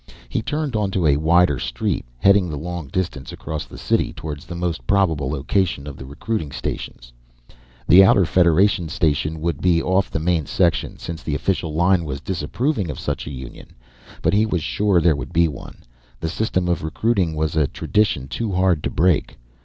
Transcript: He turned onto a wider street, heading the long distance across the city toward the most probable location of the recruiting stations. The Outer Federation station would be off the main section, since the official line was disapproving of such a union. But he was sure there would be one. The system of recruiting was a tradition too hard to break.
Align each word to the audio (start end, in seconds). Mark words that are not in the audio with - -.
He 0.29 0.41
turned 0.41 0.75
onto 0.75 1.05
a 1.05 1.15
wider 1.17 1.59
street, 1.59 2.05
heading 2.17 2.49
the 2.49 2.57
long 2.57 2.87
distance 2.87 3.31
across 3.31 3.65
the 3.67 3.77
city 3.77 4.11
toward 4.13 4.39
the 4.41 4.55
most 4.55 4.87
probable 4.87 5.29
location 5.29 5.85
of 5.85 5.95
the 5.95 6.07
recruiting 6.07 6.51
stations. 6.51 7.13
The 7.87 8.03
Outer 8.03 8.25
Federation 8.25 8.89
station 8.89 9.39
would 9.41 9.61
be 9.61 9.79
off 9.79 10.09
the 10.09 10.17
main 10.17 10.47
section, 10.47 10.97
since 10.97 11.21
the 11.21 11.35
official 11.35 11.75
line 11.75 12.03
was 12.03 12.19
disapproving 12.19 12.89
of 12.89 12.99
such 12.99 13.27
a 13.27 13.31
union. 13.31 13.75
But 14.23 14.33
he 14.33 14.43
was 14.47 14.63
sure 14.63 15.01
there 15.01 15.15
would 15.15 15.31
be 15.33 15.47
one. 15.47 15.83
The 16.19 16.29
system 16.29 16.67
of 16.67 16.83
recruiting 16.83 17.35
was 17.35 17.55
a 17.55 17.67
tradition 17.67 18.27
too 18.27 18.51
hard 18.53 18.81
to 18.85 18.89
break. 18.89 19.37